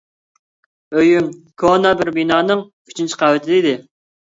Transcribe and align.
ئۆيۈم 0.99 1.27
كونا 1.65 1.93
بىر 2.01 2.13
بىنانىڭ 2.17 2.65
ئۈچىنچى 2.67 3.23
قەۋىتىدە 3.23 3.63
ئىدى. 3.71 3.79